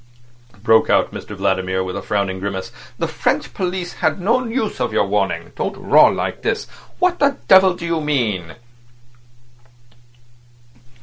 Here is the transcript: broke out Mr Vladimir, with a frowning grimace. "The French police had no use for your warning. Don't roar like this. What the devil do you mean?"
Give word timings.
broke 0.63 0.89
out 0.89 1.11
Mr 1.11 1.35
Vladimir, 1.35 1.83
with 1.83 1.95
a 1.95 2.01
frowning 2.01 2.39
grimace. 2.39 2.71
"The 2.97 3.07
French 3.07 3.53
police 3.53 3.93
had 3.93 4.19
no 4.19 4.43
use 4.47 4.77
for 4.77 4.91
your 4.91 5.05
warning. 5.05 5.51
Don't 5.55 5.77
roar 5.77 6.11
like 6.11 6.41
this. 6.41 6.65
What 6.97 7.19
the 7.19 7.37
devil 7.47 7.75
do 7.75 7.85
you 7.85 8.01
mean?" 8.01 8.55